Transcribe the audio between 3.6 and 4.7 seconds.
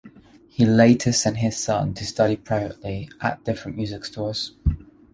music stores.